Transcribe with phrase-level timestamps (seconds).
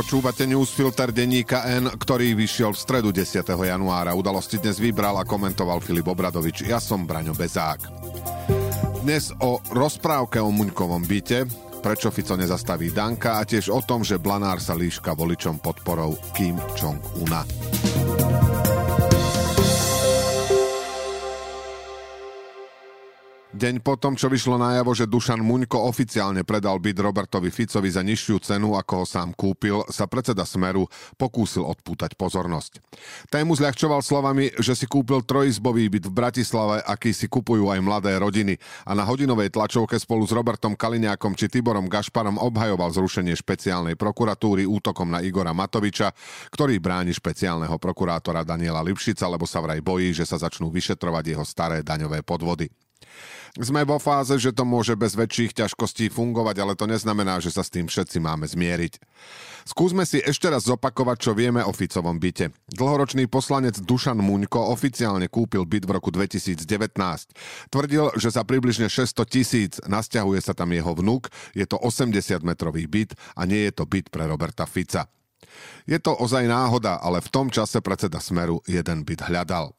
[0.00, 3.44] Počúvate newsfilter denníka N, ktorý vyšiel v stredu 10.
[3.44, 4.16] januára.
[4.16, 6.64] Udalosti dnes vybral a komentoval Filip Obradovič.
[6.64, 7.84] Ja som Braňo Bezák.
[9.04, 11.44] Dnes o rozprávke o Muňkovom byte,
[11.84, 16.56] prečo Fico nezastaví Danka a tiež o tom, že Blanár sa líška voličom podporou Kim
[16.80, 17.44] Jong-una.
[23.50, 28.38] Deň potom, čo vyšlo najavo, že Dušan Muňko oficiálne predal byt Robertovi Ficovi za nižšiu
[28.38, 30.86] cenu, ako ho sám kúpil, sa predseda Smeru
[31.18, 32.78] pokúsil odpútať pozornosť.
[33.26, 38.14] Tému zľahčoval slovami, že si kúpil trojizbový byt v Bratislave, aký si kupujú aj mladé
[38.22, 38.54] rodiny
[38.86, 44.62] a na hodinovej tlačovke spolu s Robertom Kaliňákom či Tiborom Gašparom obhajoval zrušenie špeciálnej prokuratúry
[44.62, 46.14] útokom na Igora Matoviča,
[46.54, 51.42] ktorý bráni špeciálneho prokurátora Daniela Lipšica, lebo sa vraj bojí, že sa začnú vyšetrovať jeho
[51.42, 52.70] staré daňové podvody.
[53.58, 57.66] Sme vo fáze, že to môže bez väčších ťažkostí fungovať, ale to neznamená, že sa
[57.66, 59.02] s tým všetci máme zmieriť.
[59.66, 62.54] Skúsme si ešte raz zopakovať, čo vieme o Ficovom byte.
[62.70, 66.62] Dlhoročný poslanec Dušan Muňko oficiálne kúpil byt v roku 2019.
[67.74, 73.18] Tvrdil, že za približne 600 tisíc nasťahuje sa tam jeho vnúk, je to 80-metrový byt
[73.34, 75.10] a nie je to byt pre Roberta Fica.
[75.90, 79.74] Je to ozaj náhoda, ale v tom čase predseda Smeru jeden byt hľadal.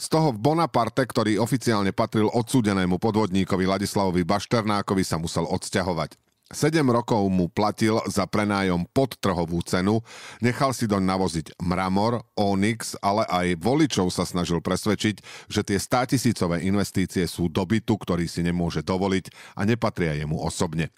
[0.00, 6.16] Z toho Bonaparte, ktorý oficiálne patril odsúdenému podvodníkovi Ladislavovi Bašternákovi, sa musel odsťahovať.
[6.50, 10.02] 7 rokov mu platil za prenájom pod trhovú cenu,
[10.42, 16.66] nechal si doň navoziť mramor, onyx, ale aj voličov sa snažil presvedčiť, že tie státisícové
[16.66, 20.90] investície sú dobytu, ktorý si nemôže dovoliť a nepatria jemu osobne.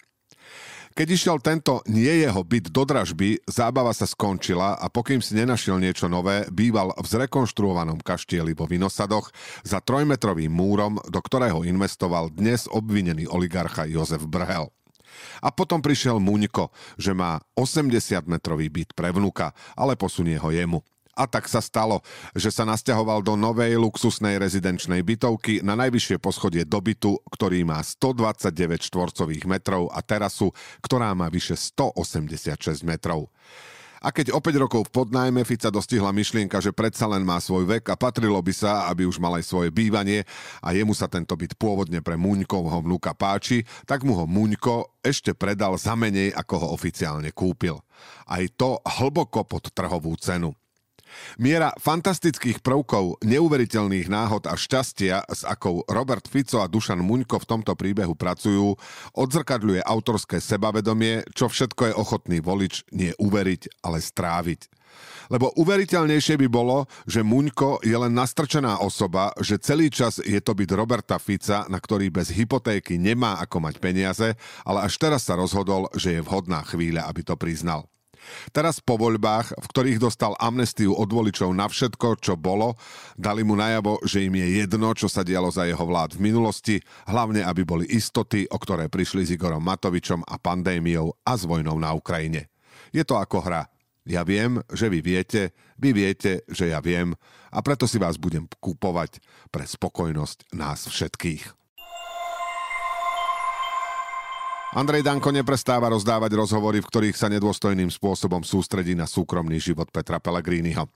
[0.93, 5.81] Keď išiel tento nie jeho byt do dražby, zábava sa skončila a pokým si nenašiel
[5.81, 9.33] niečo nové, býval v zrekonštruovanom kaštieli vo Vinosadoch
[9.65, 14.69] za trojmetrovým múrom, do ktorého investoval dnes obvinený oligarcha Jozef Brhel.
[15.41, 16.69] A potom prišiel Muňko,
[17.01, 20.85] že má 80-metrový byt pre vnuka, ale posunie ho jemu.
[21.13, 22.01] A tak sa stalo,
[22.33, 28.89] že sa nasťahoval do novej luxusnej rezidenčnej bytovky na najvyššie poschodie dobytu, ktorý má 129
[28.89, 33.29] štvorcových metrov a terasu, ktorá má vyše 186 metrov.
[34.03, 37.71] A keď o 5 rokov v podnájme Fica dostihla myšlienka, že predsa len má svoj
[37.71, 40.27] vek a patrilo by sa, aby už mal aj svoje bývanie
[40.59, 45.39] a jemu sa tento byt pôvodne pre Muňkovho vnúka páči, tak mu ho Muňko ešte
[45.39, 47.79] predal za menej, ako ho oficiálne kúpil.
[48.27, 50.51] Aj to hlboko pod trhovú cenu.
[51.41, 57.49] Miera fantastických prvkov, neuveriteľných náhod a šťastia, s akou Robert Fico a Dušan Muňko v
[57.49, 58.77] tomto príbehu pracujú,
[59.17, 64.83] odzrkadľuje autorské sebavedomie, čo všetko je ochotný volič nie uveriť, ale stráviť.
[65.33, 70.53] Lebo uveriteľnejšie by bolo, že Muňko je len nastrčená osoba, že celý čas je to
[70.53, 74.29] byť Roberta Fica, na ktorý bez hypotéky nemá ako mať peniaze,
[74.69, 77.89] ale až teraz sa rozhodol, že je vhodná chvíľa, aby to priznal.
[78.51, 82.75] Teraz po voľbách, v ktorých dostal amnestiu od voličov na všetko, čo bolo,
[83.15, 86.77] dali mu najavo, že im je jedno, čo sa dialo za jeho vlád v minulosti,
[87.07, 91.79] hlavne aby boli istoty, o ktoré prišli s Igorom Matovičom a pandémiou a s vojnou
[91.79, 92.51] na Ukrajine.
[92.91, 93.69] Je to ako hra.
[94.03, 97.15] Ja viem, že vy viete, vy viete, že ja viem
[97.55, 99.23] a preto si vás budem kúpovať
[99.55, 101.62] pre spokojnosť nás všetkých.
[104.73, 110.17] Andrej Danko neprestáva rozdávať rozhovory, v ktorých sa nedôstojným spôsobom sústredí na súkromný život Petra
[110.17, 110.89] Pellegriniho.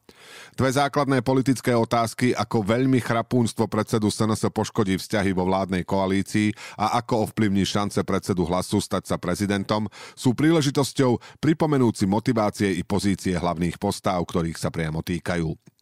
[0.56, 6.97] Dve základné politické otázky, ako veľmi chrapúnstvo predsedu SNS poškodí vzťahy vo vládnej koalícii a
[7.04, 13.76] ako ovplyvní šance predsedu hlasu stať sa prezidentom, sú príležitosťou pripomenúci motivácie i pozície hlavných
[13.76, 15.75] postáv, ktorých sa priamo týkajú.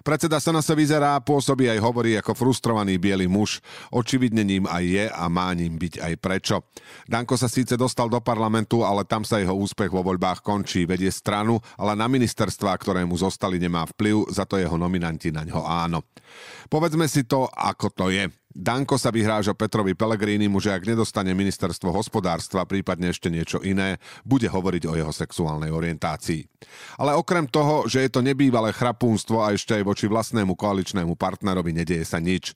[0.00, 3.60] Predseda sa vyzerá, pôsobí aj hovorí ako frustrovaný biely muž.
[3.92, 6.56] Očividne ním aj je a má ním byť aj prečo.
[7.04, 10.88] Danko sa síce dostal do parlamentu, ale tam sa jeho úspech vo voľbách končí.
[10.88, 15.44] Vedie stranu, ale na ministerstva, ktoré mu zostali, nemá vplyv, za to jeho nominanti na
[15.44, 16.00] ňo áno.
[16.70, 18.30] Povedzme si to, ako to je.
[18.50, 24.50] Danko sa vyhráža Petrovi Pelegrínimu, že ak nedostane ministerstvo hospodárstva, prípadne ešte niečo iné, bude
[24.50, 26.59] hovoriť o jeho sexuálnej orientácii.
[27.00, 31.72] Ale okrem toho, že je to nebývalé chrapúnstvo a ešte aj voči vlastnému koaličnému partnerovi
[31.72, 32.52] nedieje sa nič.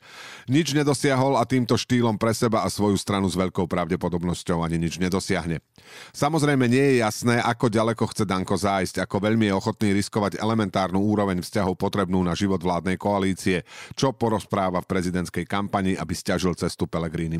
[0.46, 5.00] Nič nedosiahol a týmto štýlom pre seba a svoju stranu s veľkou pravdepodobnosťou ani nič
[5.00, 5.64] nedosiahne.
[6.12, 11.00] Samozrejme nie je jasné, ako ďaleko chce Danko zájsť, ako veľmi je ochotný riskovať elementárnu
[11.00, 13.64] úroveň vzťahov potrebnú na život vládnej koalície,
[13.96, 16.84] čo porozpráva v prezidentskej kampani aby stiažil cestu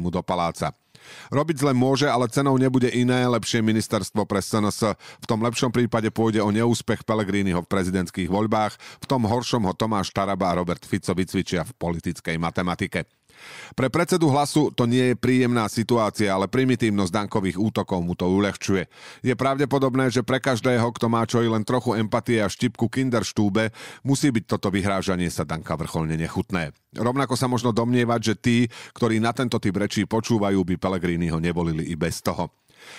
[0.00, 0.72] mu do paláca.
[1.28, 4.96] Robiť zle môže, ale cenou nebude iné, lepšie ministerstvo pre SNS.
[5.20, 9.74] V tom lepšom prípade pôjde o neúspech Pellegriniho v prezidentských voľbách, v tom horšom ho
[9.74, 13.10] Tomáš Taraba a Robert Fico vycvičia v politickej matematike.
[13.74, 18.86] Pre predsedu hlasu to nie je príjemná situácia, ale primitívnosť dankových útokov mu to uľahčuje.
[19.26, 23.74] Je pravdepodobné, že pre každého, kto má čo i len trochu empatie a štipku kinderštúbe,
[24.06, 26.72] musí byť toto vyhrážanie sa Danka vrcholne nechutné.
[26.94, 28.56] Rovnako sa možno domnievať, že tí,
[28.94, 32.54] ktorí na tento typ rečí počúvajú, by Pellegriniho nevolili i bez toho.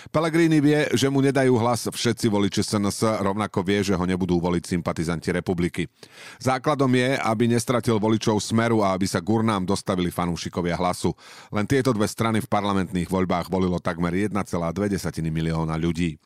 [0.10, 4.64] Pellegrini vie, že mu nedajú hlas všetci voliči SNS, rovnako vie, že ho nebudú voliť
[4.78, 5.90] sympatizanti republiky.
[6.40, 11.14] Základom je, aby nestratil voličov smeru a aby sa gurnám dostavili fanúšikovia hlasu.
[11.52, 14.36] Len tieto dve strany v parlamentných voľbách volilo takmer 1,2
[15.30, 16.18] milióna ľudí.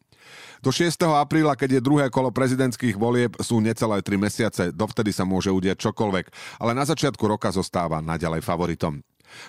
[0.59, 0.99] Do 6.
[1.15, 5.79] apríla, keď je druhé kolo prezidentských volieb, sú necelé 3 mesiace, dovtedy sa môže udieť
[5.89, 6.25] čokoľvek,
[6.59, 8.99] ale na začiatku roka zostáva naďalej favoritom.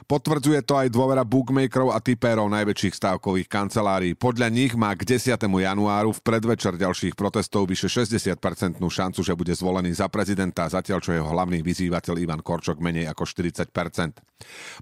[0.05, 4.13] Potvrdzuje to aj dôvera bookmakerov a typérov najväčších stávkových kancelárií.
[4.15, 5.37] Podľa nich má k 10.
[5.41, 8.37] januáru v predvečer ďalších protestov vyše 60%
[8.81, 13.25] šancu, že bude zvolený za prezidenta, zatiaľ čo jeho hlavný vyzývateľ Ivan Korčok menej ako
[13.25, 13.71] 40%.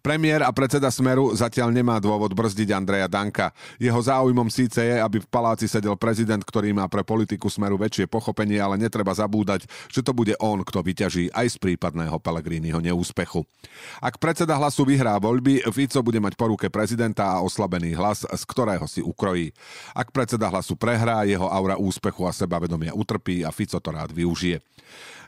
[0.00, 3.50] Premiér a predseda Smeru zatiaľ nemá dôvod brzdiť Andreja Danka.
[3.76, 8.06] Jeho záujmom síce je, aby v paláci sedel prezident, ktorý má pre politiku Smeru väčšie
[8.06, 13.44] pochopenie, ale netreba zabúdať, že to bude on, kto vyťaží aj z prípadného Pelegriniho neúspechu.
[13.98, 18.42] Ak predseda hlasu vyhrá voľby, Fico bude mať po ruke prezidenta a oslabený hlas, z
[18.48, 19.52] ktorého si ukrojí.
[19.92, 24.64] Ak predseda hlasu prehrá, jeho aura úspechu a sebavedomia utrpí a Fico to rád využije.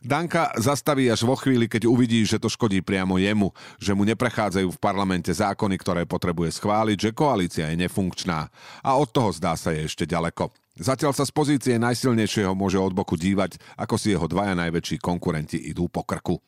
[0.01, 4.73] Danka zastaví až vo chvíli, keď uvidí, že to škodí priamo jemu, že mu neprechádzajú
[4.73, 8.49] v parlamente zákony, ktoré potrebuje schváliť, že koalícia je nefunkčná.
[8.81, 10.49] A od toho zdá sa je ešte ďaleko.
[10.81, 15.61] Zatiaľ sa z pozície najsilnejšieho môže od boku dívať, ako si jeho dvaja najväčší konkurenti
[15.69, 16.41] idú po krku.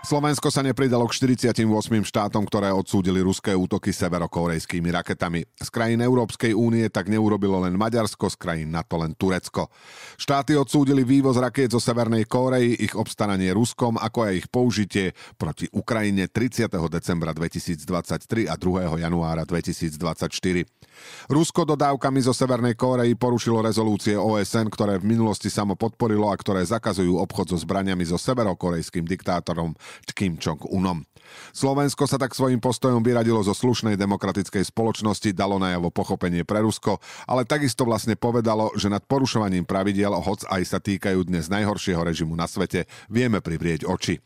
[0.00, 1.60] Slovensko sa nepridalo k 48
[2.08, 5.44] štátom, ktoré odsúdili ruské útoky severokorejskými raketami.
[5.60, 9.68] Z krajín Európskej únie tak neurobilo len Maďarsko, z krajín NATO len Turecko.
[10.16, 15.68] Štáty odsúdili vývoz rakiet zo Severnej Kórei, ich obstaranie Ruskom, ako aj ich použitie proti
[15.68, 16.72] Ukrajine 30.
[16.88, 19.04] decembra 2023 a 2.
[19.04, 20.00] januára 2024.
[21.28, 26.64] Rusko dodávkami zo Severnej Kórei porušilo rezolúcie OSN, ktoré v minulosti samo podporilo a ktoré
[26.64, 29.76] zakazujú obchod so zbraniami so severokorejským diktátorom
[30.14, 31.06] Kim Jong-unom.
[31.54, 36.98] Slovensko sa tak svojim postojom vyradilo zo slušnej demokratickej spoločnosti, dalo najavo pochopenie pre Rusko,
[37.30, 42.34] ale takisto vlastne povedalo, že nad porušovaním pravidiel, hoc aj sa týkajú dnes najhoršieho režimu
[42.34, 44.18] na svete, vieme privrieť oči.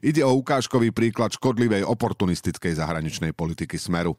[0.00, 4.18] Ide o ukážkový príklad škodlivej oportunistickej zahraničnej politiky Smeru.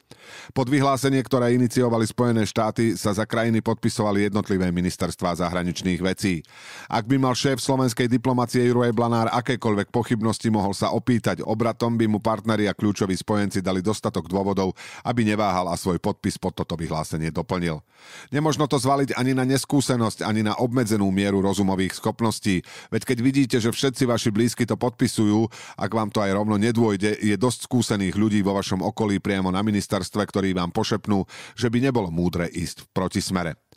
[0.55, 6.41] Pod vyhlásenie, ktoré iniciovali Spojené štáty, sa za krajiny podpisovali jednotlivé ministerstvá zahraničných vecí.
[6.87, 12.07] Ak by mal šéf slovenskej diplomacie Juraj Blanár akékoľvek pochybnosti, mohol sa opýtať, obratom by
[12.07, 14.73] mu partneri a kľúčoví spojenci dali dostatok dôvodov,
[15.03, 17.83] aby neváhal a svoj podpis pod toto vyhlásenie doplnil.
[18.31, 22.63] Nemožno to zvaliť ani na neskúsenosť, ani na obmedzenú mieru rozumových schopností,
[22.93, 27.19] veď keď vidíte, že všetci vaši blízky to podpisujú, ak vám to aj rovno nedôjde,
[27.19, 31.89] je dosť skúsených ľudí vo vašom okolí priamo na ministerstve, ktorí vám pošepnú, že by
[31.89, 33.68] nebolo múdre ísť v protismere.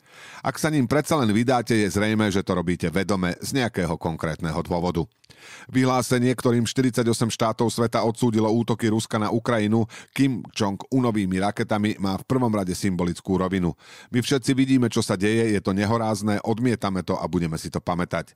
[0.43, 4.59] Ak sa ním predsa len vydáte, je zrejme, že to robíte vedome z nejakého konkrétneho
[4.63, 5.07] dôvodu.
[5.71, 12.27] Vyhlásenie, ktorým 48 štátov sveta odsúdilo útoky Ruska na Ukrajinu Kim Jong-unovými raketami, má v
[12.27, 13.75] prvom rade symbolickú rovinu.
[14.11, 17.79] My všetci vidíme, čo sa deje, je to nehorázne, odmietame to a budeme si to
[17.79, 18.35] pamätať.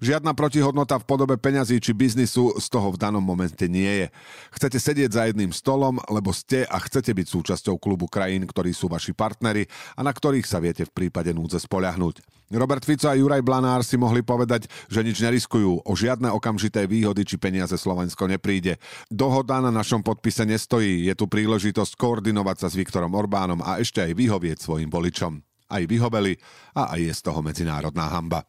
[0.00, 4.08] Žiadna protihodnota v podobe peňazí či biznisu z toho v danom momente nie je.
[4.52, 8.88] Chcete sedieť za jedným stolom, lebo ste a chcete byť súčasťou klubu krajín, ktorí sú
[8.92, 9.64] vaši partnery
[9.96, 12.20] a na ktorých sa viete v prípade núdze spoľahnúť.
[12.54, 17.26] Robert Fico a Juraj Blanár si mohli povedať, že nič neriskujú, o žiadne okamžité výhody
[17.26, 18.78] či peniaze Slovensko nepríde.
[19.10, 23.98] Dohoda na našom podpise nestojí, je tu príležitosť koordinovať sa s Viktorom Orbánom a ešte
[23.98, 25.42] aj vyhovieť svojim voličom.
[25.66, 26.38] Aj vyhoveli
[26.78, 28.46] a aj je z toho medzinárodná hamba.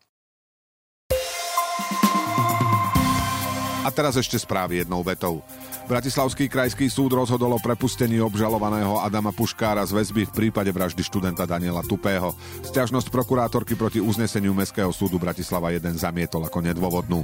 [3.88, 5.39] A teraz ešte správy jednou vetou.
[5.88, 11.48] Bratislavský krajský súd rozhodol o prepustení obžalovaného Adama Puškára z väzby v prípade vraždy študenta
[11.48, 12.36] Daniela Tupého.
[12.67, 17.24] Sťažnosť prokurátorky proti uzneseniu Mestského súdu Bratislava 1 zamietol ako nedôvodnú.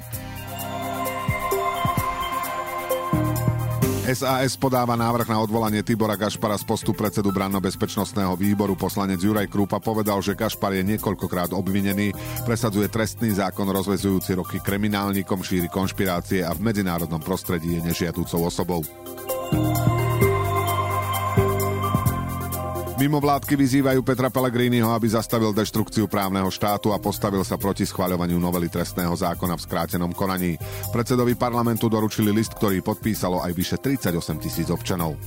[4.04, 8.76] SAS podáva návrh na odvolanie Tibora Gašpara z postu predsedu branno-bezpečnostného výboru.
[8.76, 12.12] Poslanec Juraj Krúpa povedal, že Gašpar je niekoľkokrát obvinený,
[12.44, 18.84] presadzuje trestný zákon rozvezujúci roky kriminálnikom, šíri konšpirácie a v medzinárodnom prostredí je nežiadúcou osobou.
[23.04, 28.40] Mimo vládky vyzývajú Petra Pellegriniho, aby zastavil deštrukciu právneho štátu a postavil sa proti schváľovaniu
[28.40, 30.56] novely trestného zákona v skrátenom konaní.
[30.88, 34.08] Predsedovi parlamentu doručili list, ktorý podpísalo aj vyše 38
[34.40, 35.20] tisíc občanov.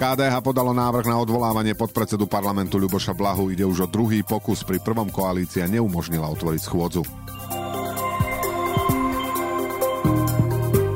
[0.00, 3.52] KDH podalo návrh na odvolávanie podpredsedu parlamentu Ľuboša Blahu.
[3.52, 4.64] Ide už o druhý pokus.
[4.64, 7.04] Pri prvom koalícia neumožnila otvoriť schôdzu.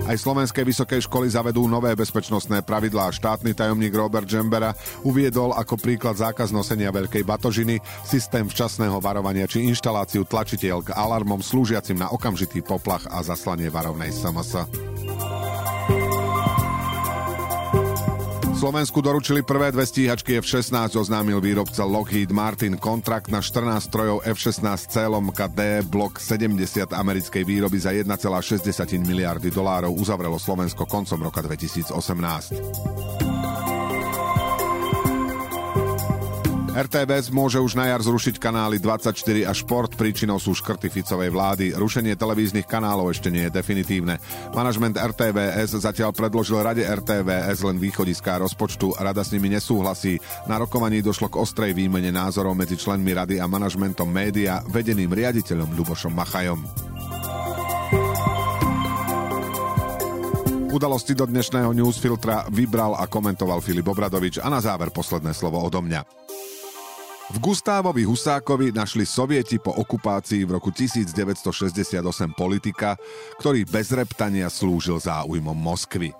[0.04, 3.08] Aj slovenské vysokej školy zavedú nové bezpečnostné pravidlá.
[3.08, 9.64] Štátny tajomník Robert Džembera uviedol ako príklad zákaz nosenia veľkej batožiny, systém včasného varovania či
[9.64, 14.93] inštaláciu tlačiteľ k alarmom slúžiacim na okamžitý poplach a zaslanie varovnej SMS.
[18.64, 22.80] Slovensku doručili prvé dve stíhačky F-16, oznámil výrobca Lockheed Martin.
[22.80, 28.08] Kontrakt na 14 strojov F-16 celom KD Block 70 americkej výroby za 1,6
[29.04, 33.23] miliardy dolárov uzavrelo Slovensko koncom roka 2018.
[36.74, 39.14] RTVS môže už na jar zrušiť kanály 24
[39.46, 41.70] a Šport, príčinou sú škrty Ficovej vlády.
[41.70, 44.18] Rušenie televíznych kanálov ešte nie je definitívne.
[44.58, 50.18] Manažment RTVS zatiaľ predložil Rade RTVS len východiská rozpočtu, rada s nimi nesúhlasí.
[50.50, 55.78] Na rokovaní došlo k ostrej výmene názorov medzi členmi rady a manažmentom média, vedeným riaditeľom
[55.78, 56.58] Ľubošom Machajom.
[60.74, 65.78] Udalosti do dnešného newsfiltra vybral a komentoval Filip Obradovič a na záver posledné slovo odo
[65.78, 66.23] mňa.
[67.32, 71.96] V Gustávovi Husákovi našli sovieti po okupácii v roku 1968
[72.36, 73.00] politika,
[73.40, 76.12] ktorý bez reptania slúžil záujmom Moskvy.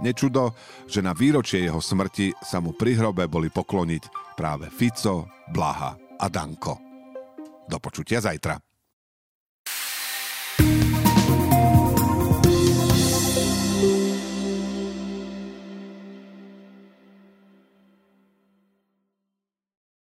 [0.00, 0.56] Nečudo,
[0.88, 6.26] že na výročie jeho smrti sa mu pri hrobe boli pokloniť práve Fico, Blaha a
[6.32, 6.80] Danko.
[7.68, 8.65] Do počutia zajtra.